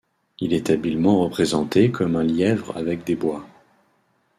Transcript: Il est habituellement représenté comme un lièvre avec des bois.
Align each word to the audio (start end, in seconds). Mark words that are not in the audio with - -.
Il 0.39 0.53
est 0.53 0.71
habituellement 0.71 1.19
représenté 1.21 1.91
comme 1.91 2.15
un 2.15 2.23
lièvre 2.23 2.75
avec 2.75 3.03
des 3.05 3.15
bois. 3.15 3.45